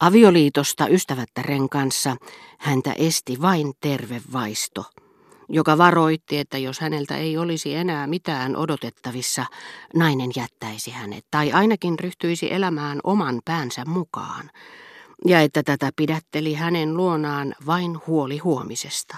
Avioliitosta 0.00 0.88
ystävättären 0.88 1.68
kanssa 1.68 2.16
häntä 2.58 2.92
esti 2.92 3.40
vain 3.40 3.72
terve 3.80 4.22
vaisto, 4.32 4.84
joka 5.48 5.78
varoitti, 5.78 6.38
että 6.38 6.58
jos 6.58 6.80
häneltä 6.80 7.16
ei 7.16 7.38
olisi 7.38 7.74
enää 7.74 8.06
mitään 8.06 8.56
odotettavissa, 8.56 9.46
nainen 9.94 10.30
jättäisi 10.36 10.90
hänet 10.90 11.24
tai 11.30 11.52
ainakin 11.52 11.98
ryhtyisi 11.98 12.52
elämään 12.52 13.00
oman 13.04 13.40
päänsä 13.44 13.84
mukaan, 13.84 14.50
ja 15.24 15.40
että 15.40 15.62
tätä 15.62 15.90
pidätteli 15.96 16.54
hänen 16.54 16.96
luonaan 16.96 17.54
vain 17.66 17.98
huoli 18.06 18.38
huomisesta. 18.38 19.16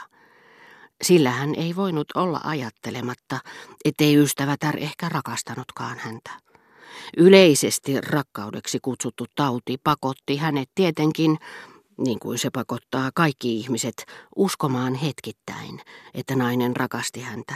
Sillä 1.02 1.30
hän 1.30 1.54
ei 1.54 1.76
voinut 1.76 2.06
olla 2.14 2.40
ajattelematta, 2.44 3.38
ettei 3.84 4.16
ystävätär 4.16 4.76
ehkä 4.78 5.08
rakastanutkaan 5.08 5.98
häntä. 5.98 6.47
Yleisesti 7.16 8.00
rakkaudeksi 8.00 8.78
kutsuttu 8.82 9.24
tauti 9.34 9.76
pakotti 9.84 10.36
hänet 10.36 10.70
tietenkin, 10.74 11.38
niin 11.98 12.18
kuin 12.18 12.38
se 12.38 12.50
pakottaa 12.50 13.10
kaikki 13.14 13.56
ihmiset, 13.56 14.06
uskomaan 14.36 14.94
hetkittäin, 14.94 15.80
että 16.14 16.36
nainen 16.36 16.76
rakasti 16.76 17.20
häntä. 17.20 17.54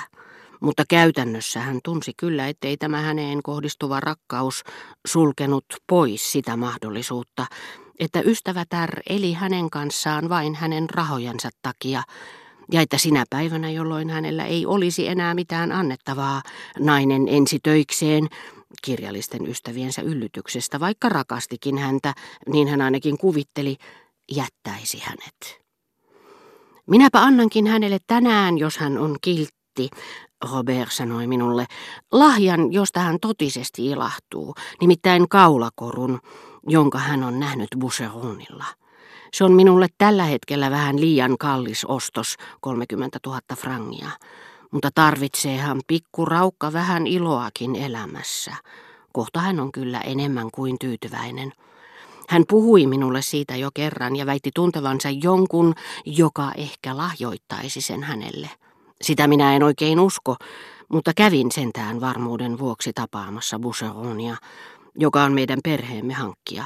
Mutta 0.60 0.84
käytännössä 0.88 1.60
hän 1.60 1.80
tunsi 1.84 2.12
kyllä, 2.16 2.48
ettei 2.48 2.76
tämä 2.76 3.00
häneen 3.00 3.42
kohdistuva 3.42 4.00
rakkaus 4.00 4.62
sulkenut 5.06 5.64
pois 5.86 6.32
sitä 6.32 6.56
mahdollisuutta, 6.56 7.46
että 7.98 8.20
ystävätär 8.20 9.00
eli 9.08 9.32
hänen 9.32 9.70
kanssaan 9.70 10.28
vain 10.28 10.54
hänen 10.54 10.90
rahojensa 10.90 11.50
takia, 11.62 12.02
ja 12.72 12.80
että 12.80 12.98
sinä 12.98 13.24
päivänä, 13.30 13.70
jolloin 13.70 14.10
hänellä 14.10 14.44
ei 14.44 14.66
olisi 14.66 15.08
enää 15.08 15.34
mitään 15.34 15.72
annettavaa, 15.72 16.42
nainen 16.78 17.28
ensi 17.28 17.58
töikseen 17.62 18.28
kirjallisten 18.84 19.46
ystäviensä 19.46 20.02
yllytyksestä, 20.02 20.80
vaikka 20.80 21.08
rakastikin 21.08 21.78
häntä, 21.78 22.14
niin 22.46 22.68
hän 22.68 22.80
ainakin 22.80 23.18
kuvitteli, 23.18 23.76
jättäisi 24.32 25.02
hänet. 25.04 25.62
Minäpä 26.86 27.22
annankin 27.22 27.66
hänelle 27.66 27.98
tänään, 28.06 28.58
jos 28.58 28.78
hän 28.78 28.98
on 28.98 29.16
kiltti, 29.20 29.90
Robert 30.52 30.92
sanoi 30.92 31.26
minulle, 31.26 31.66
lahjan, 32.12 32.72
josta 32.72 33.00
hän 33.00 33.18
totisesti 33.20 33.86
ilahtuu, 33.86 34.54
nimittäin 34.80 35.28
kaulakorun, 35.28 36.20
jonka 36.68 36.98
hän 36.98 37.22
on 37.22 37.40
nähnyt 37.40 37.68
Boucheronilla. 37.78 38.64
Se 39.34 39.44
on 39.44 39.52
minulle 39.52 39.86
tällä 39.98 40.24
hetkellä 40.24 40.70
vähän 40.70 41.00
liian 41.00 41.38
kallis 41.38 41.84
ostos, 41.84 42.36
30 42.60 43.18
000 43.26 43.40
frangia 43.56 44.10
mutta 44.72 44.90
tarvitseehan 44.94 45.80
pikku 45.86 46.24
raukka 46.24 46.72
vähän 46.72 47.06
iloakin 47.06 47.76
elämässä. 47.76 48.54
Kohta 49.12 49.40
hän 49.40 49.60
on 49.60 49.72
kyllä 49.72 50.00
enemmän 50.00 50.50
kuin 50.50 50.76
tyytyväinen. 50.80 51.52
Hän 52.28 52.44
puhui 52.48 52.86
minulle 52.86 53.22
siitä 53.22 53.56
jo 53.56 53.70
kerran 53.74 54.16
ja 54.16 54.26
väitti 54.26 54.50
tuntevansa 54.54 55.08
jonkun, 55.10 55.74
joka 56.06 56.52
ehkä 56.56 56.96
lahjoittaisi 56.96 57.80
sen 57.80 58.02
hänelle. 58.02 58.50
Sitä 59.02 59.26
minä 59.26 59.56
en 59.56 59.62
oikein 59.62 60.00
usko, 60.00 60.36
mutta 60.88 61.12
kävin 61.16 61.52
sentään 61.52 62.00
varmuuden 62.00 62.58
vuoksi 62.58 62.92
tapaamassa 62.92 63.58
Boucheronia, 63.58 64.36
joka 64.98 65.22
on 65.24 65.32
meidän 65.32 65.58
perheemme 65.64 66.14
hankkija, 66.14 66.64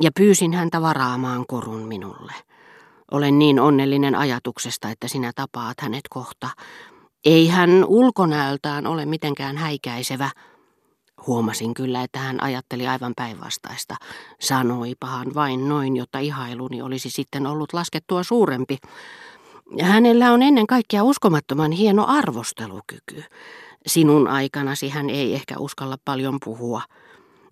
ja 0.00 0.10
pyysin 0.16 0.52
häntä 0.52 0.80
varaamaan 0.80 1.44
korun 1.48 1.88
minulle. 1.88 2.32
Olen 3.10 3.38
niin 3.38 3.60
onnellinen 3.60 4.14
ajatuksesta, 4.14 4.90
että 4.90 5.08
sinä 5.08 5.32
tapaat 5.34 5.80
hänet 5.80 6.08
kohta, 6.10 6.48
ei 7.24 7.48
hän 7.48 7.84
ulkonäöltään 7.84 8.86
ole 8.86 9.06
mitenkään 9.06 9.56
häikäisevä. 9.56 10.30
Huomasin 11.26 11.74
kyllä, 11.74 12.02
että 12.02 12.18
hän 12.18 12.42
ajatteli 12.42 12.86
aivan 12.86 13.12
päinvastaista. 13.16 13.96
Sanoipahan 14.40 15.34
vain 15.34 15.68
noin, 15.68 15.96
jotta 15.96 16.18
ihailuni 16.18 16.82
olisi 16.82 17.10
sitten 17.10 17.46
ollut 17.46 17.72
laskettua 17.72 18.22
suurempi. 18.22 18.78
Hänellä 19.82 20.32
on 20.32 20.42
ennen 20.42 20.66
kaikkea 20.66 21.04
uskomattoman 21.04 21.72
hieno 21.72 22.06
arvostelukyky. 22.06 23.24
Sinun 23.86 24.28
aikanasi 24.28 24.88
hän 24.88 25.10
ei 25.10 25.34
ehkä 25.34 25.58
uskalla 25.58 25.96
paljon 26.04 26.38
puhua, 26.44 26.82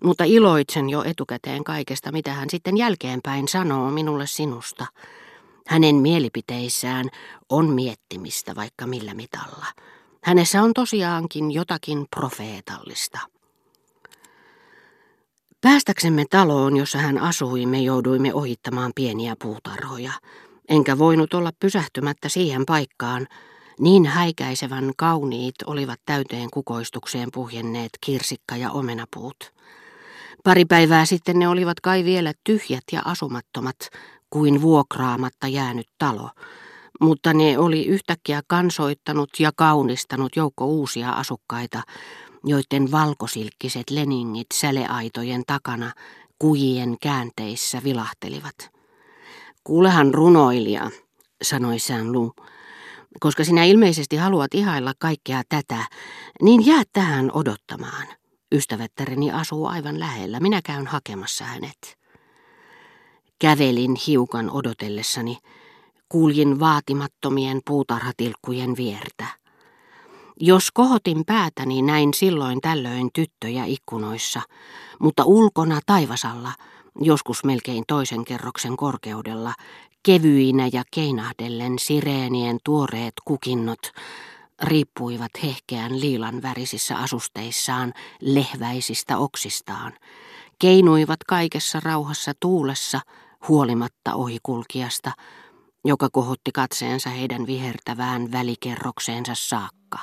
mutta 0.03 0.23
iloitsen 0.23 0.89
jo 0.89 1.03
etukäteen 1.03 1.63
kaikesta, 1.63 2.11
mitä 2.11 2.33
hän 2.33 2.49
sitten 2.49 2.77
jälkeenpäin 2.77 3.47
sanoo 3.47 3.91
minulle 3.91 4.27
sinusta. 4.27 4.85
Hänen 5.67 5.95
mielipiteissään 5.95 7.09
on 7.49 7.69
miettimistä 7.69 8.55
vaikka 8.55 8.87
millä 8.87 9.13
mitalla. 9.13 9.65
Hänessä 10.23 10.63
on 10.63 10.73
tosiaankin 10.73 11.51
jotakin 11.51 12.05
profeetallista. 12.15 13.19
Päästäksemme 15.61 16.25
taloon, 16.29 16.77
jossa 16.77 16.97
hän 16.97 17.17
asui, 17.17 17.65
me 17.65 17.79
jouduimme 17.79 18.33
ohittamaan 18.33 18.91
pieniä 18.95 19.35
puutarhoja. 19.41 20.11
Enkä 20.69 20.97
voinut 20.97 21.33
olla 21.33 21.51
pysähtymättä 21.59 22.29
siihen 22.29 22.65
paikkaan, 22.65 23.27
niin 23.79 24.05
häikäisevän 24.05 24.91
kauniit 24.97 25.55
olivat 25.65 25.99
täyteen 26.05 26.49
kukoistukseen 26.53 27.29
puhjenneet 27.33 27.89
kirsikka- 28.05 28.57
ja 28.57 28.71
omenapuut. 28.71 29.53
Pari 30.43 30.65
päivää 30.65 31.05
sitten 31.05 31.39
ne 31.39 31.47
olivat 31.47 31.79
kai 31.79 32.03
vielä 32.03 32.33
tyhjät 32.43 32.83
ja 32.91 33.01
asumattomat, 33.05 33.77
kuin 34.33 34.61
vuokraamatta 34.61 35.47
jäänyt 35.47 35.87
talo, 35.97 36.29
mutta 37.01 37.33
ne 37.33 37.57
oli 37.57 37.85
yhtäkkiä 37.85 38.41
kansoittanut 38.47 39.29
ja 39.39 39.51
kaunistanut 39.55 40.35
joukko 40.35 40.65
uusia 40.65 41.11
asukkaita, 41.11 41.81
joiden 42.43 42.91
valkosilkkiset 42.91 43.89
leningit 43.89 44.47
säleaitojen 44.53 45.43
takana 45.47 45.91
kujien 46.39 46.95
käänteissä 47.01 47.81
vilahtelivat. 47.83 48.55
Kuulehan 49.63 50.13
runoilija, 50.13 50.91
sanoi 51.43 51.79
Saint 51.79 52.09
Lou, 52.09 52.31
koska 53.19 53.43
sinä 53.43 53.63
ilmeisesti 53.63 54.15
haluat 54.15 54.53
ihailla 54.53 54.93
kaikkea 54.99 55.41
tätä, 55.49 55.87
niin 56.41 56.65
jää 56.65 56.83
tähän 56.93 57.31
odottamaan. 57.33 58.07
Ystävättäreni 58.51 59.31
asuu 59.31 59.65
aivan 59.65 59.99
lähellä, 59.99 60.39
minä 60.39 60.61
käyn 60.61 60.87
hakemassa 60.87 61.43
hänet. 61.43 62.02
Kävelin 63.39 63.95
hiukan 64.07 64.49
odotellessani, 64.51 65.37
kuuljin 66.09 66.59
vaatimattomien 66.59 67.61
puutarhatilkkujen 67.65 68.77
viertä. 68.77 69.25
Jos 70.39 70.71
kohotin 70.71 71.25
päätäni, 71.25 71.81
näin 71.81 72.13
silloin 72.13 72.61
tällöin 72.61 73.09
tyttöjä 73.13 73.65
ikkunoissa, 73.65 74.41
mutta 74.99 75.23
ulkona 75.25 75.79
taivasalla, 75.85 76.51
joskus 77.01 77.43
melkein 77.43 77.83
toisen 77.87 78.25
kerroksen 78.25 78.77
korkeudella, 78.77 79.53
kevyinä 80.03 80.69
ja 80.73 80.83
keinahdellen 80.91 81.79
sireenien 81.79 82.57
tuoreet 82.63 83.13
kukinnot, 83.25 83.91
riippuivat 84.63 85.31
hehkeän 85.43 86.01
liilan 86.01 86.41
värisissä 86.41 86.97
asusteissaan 86.97 87.93
lehväisistä 88.21 89.17
oksistaan, 89.17 89.93
keinuivat 90.59 91.19
kaikessa 91.27 91.79
rauhassa 91.83 92.31
tuulessa, 92.39 93.01
huolimatta 93.47 94.13
ohikulkijasta, 94.13 95.11
joka 95.85 96.09
kohotti 96.11 96.51
katseensa 96.51 97.09
heidän 97.09 97.47
vihertävään 97.47 98.31
välikerrokseensa 98.31 99.33
saakka. 99.35 99.99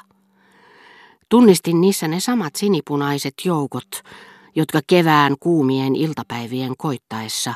Tunnistin 1.29 1.81
niissä 1.81 2.09
ne 2.09 2.21
samat 2.21 2.57
sinipunaiset 2.57 3.35
joukot, 3.45 3.89
jotka 4.57 4.81
kevään 4.87 5.37
kuumien 5.41 5.97
iltapäivien 5.97 6.77
koittaessa 6.79 7.55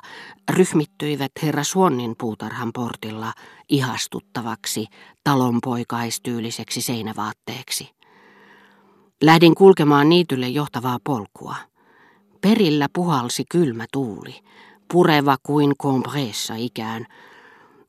ryhmittyivät 0.50 1.32
herra 1.42 1.64
Suonnin 1.64 2.14
puutarhan 2.18 2.70
portilla 2.74 3.32
ihastuttavaksi 3.68 4.86
talonpoikaistyyliseksi 5.24 6.80
seinävaatteeksi. 6.80 7.90
Lähdin 9.22 9.54
kulkemaan 9.54 10.08
niitylle 10.08 10.48
johtavaa 10.48 10.98
polkua. 11.04 11.56
Perillä 12.44 12.88
puhalsi 12.92 13.44
kylmä 13.50 13.84
tuuli, 13.92 14.40
pureva 14.92 15.36
kuin 15.42 15.72
kompreessa 15.78 16.54
ikään, 16.56 17.06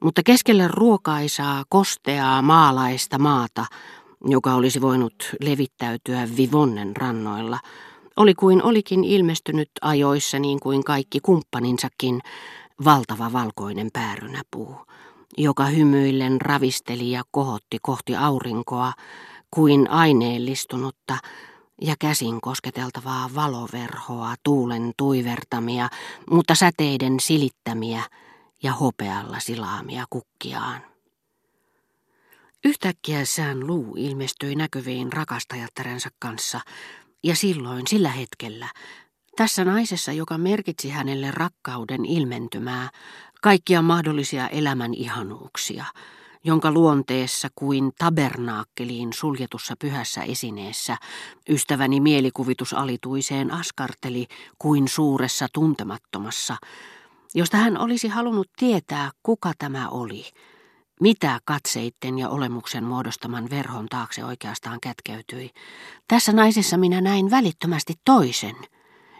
mutta 0.04 0.22
keskellä 0.26 0.68
ruokaisaa, 0.68 1.64
kosteaa, 1.70 2.42
maalaista 2.42 3.20
maata, 3.20 3.66
joka 4.26 4.54
olisi 4.54 4.82
voinut 4.82 5.30
levittäytyä 5.42 6.28
Vivonnen 6.38 6.96
rannoilla, 6.96 7.60
oli 8.18 8.34
kuin 8.34 8.64
olikin 8.64 9.04
ilmestynyt 9.04 9.70
ajoissa 9.82 10.40
niin 10.40 10.60
kuin 10.60 10.84
kaikki 10.84 11.20
kumppaninsakin 11.20 12.22
valtava 12.86 13.34
valkoinen 13.34 13.90
päärynäpuu, 13.94 14.76
joka 15.38 15.66
hymyillen 15.66 16.42
ravisteli 16.42 17.12
ja 17.12 17.24
kohotti 17.32 17.78
kohti 17.82 18.16
aurinkoa 18.16 18.94
kuin 19.52 19.90
aineellistunutta, 19.90 21.18
ja 21.82 21.96
käsin 22.00 22.42
kosketeltavaa 22.42 23.30
valoverhoa, 23.36 24.36
tuulen 24.44 24.94
tuivertamia, 24.98 25.90
mutta 26.30 26.56
säteiden 26.56 27.20
silittämiä 27.20 28.04
ja 28.64 28.74
hopealla 28.74 29.40
silaamia 29.40 30.06
kukkiaan. 30.10 30.82
Yhtäkkiä 32.66 33.26
sään 33.26 33.68
luu 33.68 33.96
ilmestyi 33.98 34.56
näkyviin 34.56 35.14
rakastajattarensa 35.14 36.10
kanssa, 36.20 36.60
ja 37.24 37.36
silloin 37.36 37.88
sillä 37.88 38.10
hetkellä, 38.10 38.70
Tässä 39.36 39.66
naisessa, 39.66 40.12
joka 40.12 40.38
merkitsi 40.38 40.90
hänelle 40.90 41.32
rakkauden 41.32 42.06
ilmentymää, 42.06 42.90
kaikkia 43.42 43.82
mahdollisia 43.82 44.48
elämän 44.48 44.94
ihanuuksia, 44.94 45.86
jonka 46.46 46.72
luonteessa 46.72 47.50
kuin 47.56 47.92
tabernaakkeliin 47.98 49.14
suljetussa 49.14 49.76
pyhässä 49.80 50.24
esineessä 50.24 50.98
ystäväni 51.50 52.00
mielikuvitus 52.00 52.74
alituiseen 52.74 53.52
askarteli 53.52 54.28
kuin 54.60 54.88
suuressa 54.88 55.48
tuntemattomassa, 55.54 56.58
josta 57.36 57.58
hän 57.58 57.78
olisi 57.78 58.08
halunnut 58.08 58.50
tietää, 58.58 59.12
kuka 59.24 59.52
tämä 59.58 59.90
oli, 59.90 60.26
mitä 61.02 61.40
katseitten 61.46 62.20
ja 62.20 62.30
olemuksen 62.30 62.84
muodostaman 62.84 63.50
verhon 63.50 63.86
taakse 63.86 64.26
oikeastaan 64.26 64.80
kätkeytyi. 64.82 65.52
Tässä 66.08 66.34
naisessa 66.34 66.78
minä 66.78 67.02
näin 67.02 67.32
välittömästi 67.32 67.94
toisen, 68.06 68.56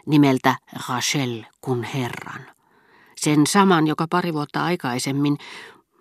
nimeltä 0.06 0.56
Rachel 0.88 1.42
kun 1.60 1.84
Herran. 1.84 2.46
Sen 3.16 3.46
saman, 3.46 3.86
joka 3.86 4.06
pari 4.10 4.32
vuotta 4.32 4.64
aikaisemmin 4.64 5.38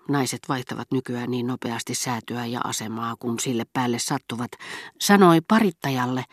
naiset 0.09 0.39
vaihtavat 0.49 0.87
nykyään 0.91 1.31
niin 1.31 1.47
nopeasti 1.47 1.95
säätyä 1.95 2.45
ja 2.45 2.61
asemaa, 2.63 3.15
kun 3.19 3.39
sille 3.39 3.63
päälle 3.73 3.99
sattuvat, 3.99 4.51
sanoi 4.99 5.41
parittajalle, 5.47 6.23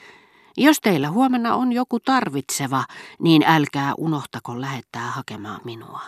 jos 0.57 0.81
teillä 0.81 1.11
huomenna 1.11 1.55
on 1.55 1.73
joku 1.73 2.01
tarvitseva, 2.01 2.85
niin 3.19 3.45
älkää 3.47 3.95
unohtako 3.99 4.61
lähettää 4.61 5.11
hakemaan 5.11 5.61
minua. 5.65 6.01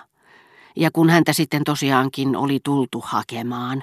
Ja 0.77 0.91
kun 0.91 1.11
häntä 1.11 1.33
sitten 1.33 1.65
tosiaankin 1.65 2.37
oli 2.37 2.61
tultu 2.65 3.05
hakemaan, 3.07 3.83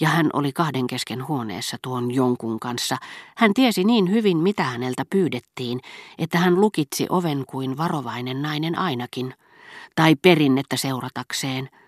ja 0.00 0.08
hän 0.08 0.30
oli 0.32 0.52
kahden 0.52 0.86
kesken 0.86 1.28
huoneessa 1.28 1.76
tuon 1.82 2.14
jonkun 2.14 2.60
kanssa, 2.60 2.96
hän 3.36 3.54
tiesi 3.54 3.84
niin 3.84 4.10
hyvin, 4.10 4.36
mitä 4.36 4.62
häneltä 4.62 5.04
pyydettiin, 5.10 5.80
että 6.18 6.38
hän 6.38 6.60
lukitsi 6.60 7.06
oven 7.10 7.44
kuin 7.46 7.76
varovainen 7.76 8.42
nainen 8.42 8.78
ainakin, 8.78 9.34
tai 9.94 10.16
perinnettä 10.16 10.76
seuratakseen– 10.76 11.68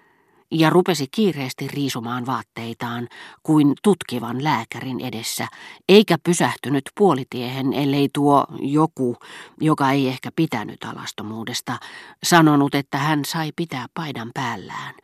ja 0.51 0.71
rupesi 0.71 1.07
kiireesti 1.11 1.69
riisumaan 1.69 2.27
vaatteitaan 2.27 3.09
kuin 3.43 3.75
tutkivan 3.83 4.45
lääkärin 4.45 5.01
edessä, 5.01 5.49
eikä 5.89 6.19
pysähtynyt 6.25 6.85
puolitiehen, 6.99 7.73
ellei 7.73 8.09
tuo 8.15 8.47
joku, 8.59 9.17
joka 9.61 9.91
ei 9.91 10.09
ehkä 10.09 10.31
pitänyt 10.37 10.85
alastomuudesta, 10.85 11.79
sanonut, 12.23 12.75
että 12.75 12.99
hän 12.99 13.25
sai 13.25 13.53
pitää 13.57 13.87
paidan 13.95 14.31
päällään, 14.35 14.95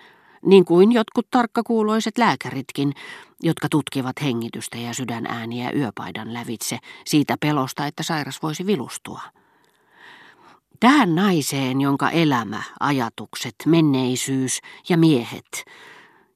niin 0.47 0.65
kuin 0.65 0.93
jotkut 0.93 1.27
tarkkakuuloiset 1.31 2.19
lääkäritkin, 2.19 2.93
jotka 3.43 3.69
tutkivat 3.69 4.23
hengitystä 4.23 4.79
ja 4.79 4.95
sydänääniä 4.95 5.71
yöpaidan 5.71 6.35
lävitse 6.35 6.79
siitä 7.07 7.37
pelosta, 7.41 7.87
että 7.87 8.03
sairas 8.03 8.43
voisi 8.43 8.67
vilustua. 8.67 9.21
Tähän 10.81 11.15
naiseen, 11.15 11.81
jonka 11.81 12.11
elämä, 12.11 12.63
ajatukset, 12.81 13.55
menneisyys 13.67 14.61
ja 14.89 14.97
miehet, 14.97 15.65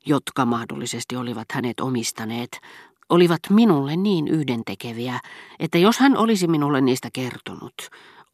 jotka 0.07 0.47
mahdollisesti 0.47 1.17
olivat 1.17 1.47
hänet 1.53 1.81
omistaneet, 1.81 2.61
olivat 3.09 3.41
minulle 3.51 3.97
niin 3.97 4.29
yhdentekeviä, 4.29 5.21
että 5.59 5.79
jos 5.79 5.99
hän 5.99 6.17
olisi 6.17 6.47
minulle 6.47 6.81
niistä 6.81 7.09
kertonut, 7.13 7.75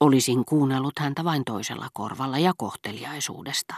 olisin 0.00 0.44
kuunnellut 0.44 0.98
häntä 0.98 1.24
vain 1.24 1.44
toisella 1.44 1.88
korvalla 1.92 2.38
ja 2.38 2.52
kohteliaisuudesta. 2.56 3.74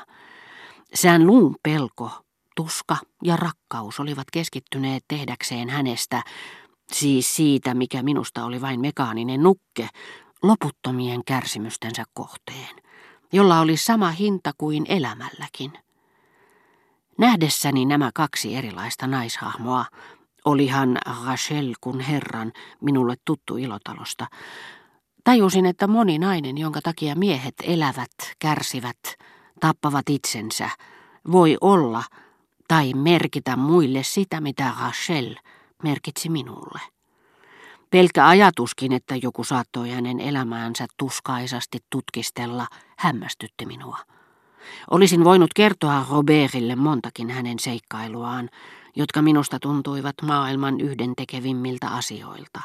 Sään 0.94 1.26
luun 1.26 1.56
pelko, 1.62 2.10
tuska 2.56 2.96
ja 3.24 3.36
rakkaus 3.36 4.00
olivat 4.00 4.30
keskittyneet 4.32 5.04
tehdäkseen 5.08 5.68
hänestä, 5.68 6.22
siis 6.92 7.36
siitä, 7.36 7.74
mikä 7.74 8.02
minusta 8.02 8.44
oli 8.44 8.60
vain 8.60 8.80
mekaaninen 8.80 9.42
nukke, 9.42 9.88
loputtomien 10.42 11.24
kärsimystensä 11.24 12.04
kohteen, 12.14 12.76
jolla 13.32 13.60
oli 13.60 13.76
sama 13.76 14.10
hinta 14.10 14.52
kuin 14.58 14.86
elämälläkin. 14.88 15.72
Nähdessäni 17.18 17.84
nämä 17.84 18.10
kaksi 18.14 18.56
erilaista 18.56 19.06
naishahmoa, 19.06 19.84
olihan 20.44 20.98
Rachel 21.26 21.74
kun 21.80 22.00
herran 22.00 22.52
minulle 22.80 23.16
tuttu 23.24 23.56
ilotalosta, 23.56 24.26
tajusin, 25.24 25.66
että 25.66 25.86
moni 25.86 26.18
nainen, 26.18 26.58
jonka 26.58 26.80
takia 26.82 27.14
miehet 27.14 27.54
elävät, 27.62 28.12
kärsivät, 28.38 28.98
tappavat 29.60 30.08
itsensä, 30.08 30.70
voi 31.32 31.58
olla 31.60 32.02
tai 32.68 32.94
merkitä 32.94 33.56
muille 33.56 34.02
sitä, 34.02 34.40
mitä 34.40 34.72
Rachel 34.80 35.34
merkitsi 35.82 36.28
minulle. 36.28 36.80
Pelkkä 37.90 38.28
ajatuskin, 38.28 38.92
että 38.92 39.16
joku 39.16 39.44
saattoi 39.44 39.90
hänen 39.90 40.20
elämäänsä 40.20 40.86
tuskaisasti 40.96 41.78
tutkistella, 41.90 42.66
hämmästytti 42.98 43.66
minua. 43.66 43.98
Olisin 44.90 45.24
voinut 45.24 45.54
kertoa 45.54 46.06
Robertille 46.10 46.76
montakin 46.76 47.30
hänen 47.30 47.58
seikkailuaan, 47.58 48.50
jotka 48.96 49.22
minusta 49.22 49.58
tuntuivat 49.60 50.14
maailman 50.22 50.80
yhdentekevimmiltä 50.80 51.88
asioilta. 51.88 52.60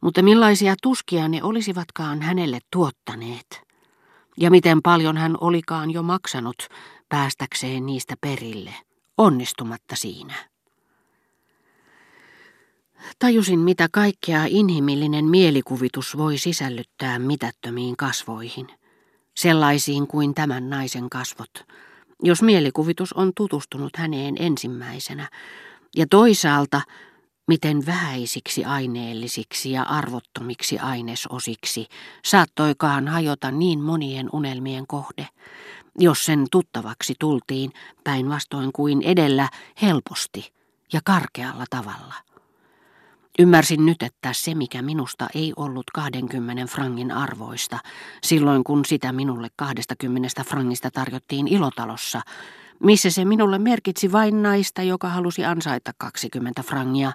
Mutta 0.00 0.22
millaisia 0.22 0.74
tuskia 0.82 1.28
ne 1.28 1.42
olisivatkaan 1.42 2.22
hänelle 2.22 2.58
tuottaneet? 2.70 3.62
Ja 4.36 4.50
miten 4.50 4.82
paljon 4.82 5.16
hän 5.16 5.36
olikaan 5.40 5.90
jo 5.90 6.02
maksanut 6.02 6.68
päästäkseen 7.08 7.86
niistä 7.86 8.14
perille, 8.20 8.74
onnistumatta 9.18 9.96
siinä. 9.96 10.51
Tajusin, 13.22 13.58
mitä 13.58 13.88
kaikkea 13.92 14.44
inhimillinen 14.48 15.24
mielikuvitus 15.24 16.16
voi 16.16 16.38
sisällyttää 16.38 17.18
mitättömiin 17.18 17.96
kasvoihin, 17.96 18.66
sellaisiin 19.36 20.06
kuin 20.06 20.34
tämän 20.34 20.70
naisen 20.70 21.10
kasvot, 21.10 21.50
jos 22.22 22.42
mielikuvitus 22.42 23.12
on 23.12 23.32
tutustunut 23.36 23.96
häneen 23.96 24.34
ensimmäisenä, 24.38 25.28
ja 25.96 26.06
toisaalta, 26.10 26.80
miten 27.48 27.86
vähäisiksi 27.86 28.64
aineellisiksi 28.64 29.72
ja 29.72 29.82
arvottomiksi 29.82 30.78
ainesosiksi 30.78 31.86
saattoikaan 32.24 33.08
hajota 33.08 33.50
niin 33.50 33.80
monien 33.80 34.28
unelmien 34.32 34.86
kohde, 34.86 35.28
jos 35.98 36.24
sen 36.24 36.46
tuttavaksi 36.50 37.14
tultiin 37.18 37.72
päinvastoin 38.04 38.72
kuin 38.72 39.02
edellä 39.02 39.48
helposti 39.82 40.52
ja 40.92 41.00
karkealla 41.04 41.64
tavalla. 41.70 42.31
Ymmärsin 43.38 43.86
nyt, 43.86 44.02
että 44.02 44.32
se 44.32 44.54
mikä 44.54 44.82
minusta 44.82 45.28
ei 45.34 45.52
ollut 45.56 45.90
20 45.94 46.66
frangin 46.66 47.12
arvoista, 47.12 47.78
silloin 48.22 48.64
kun 48.64 48.84
sitä 48.84 49.12
minulle 49.12 49.48
20 49.56 50.44
frangista 50.44 50.90
tarjottiin 50.90 51.48
ilotalossa, 51.48 52.20
missä 52.82 53.10
se 53.10 53.24
minulle 53.24 53.58
merkitsi 53.58 54.12
vain 54.12 54.42
naista, 54.42 54.82
joka 54.82 55.08
halusi 55.08 55.44
ansaita 55.44 55.90
20 55.98 56.62
frangia, 56.62 57.12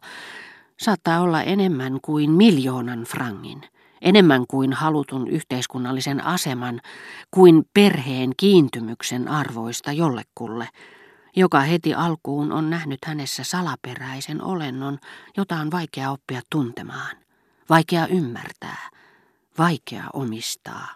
saattaa 0.80 1.22
olla 1.22 1.42
enemmän 1.42 2.00
kuin 2.02 2.32
miljoonan 2.32 3.04
frangin, 3.04 3.62
enemmän 4.02 4.46
kuin 4.48 4.74
halutun 4.74 5.28
yhteiskunnallisen 5.28 6.26
aseman, 6.26 6.82
kuin 7.32 7.66
perheen 7.74 8.32
kiintymyksen 8.38 9.28
arvoista 9.28 9.92
jollekulle, 9.92 10.70
joka 11.38 11.60
heti 11.60 11.94
alkuun 11.94 12.52
on 12.52 12.70
nähnyt 12.70 13.06
hänessä 13.06 13.44
salaperäisen 13.44 14.44
olennon, 14.44 15.00
jota 15.38 15.56
on 15.56 15.72
vaikea 15.72 16.12
oppia 16.12 16.42
tuntemaan, 16.50 17.16
vaikea 17.70 18.08
ymmärtää, 18.08 18.90
vaikea 19.58 20.04
omistaa. 20.14 20.88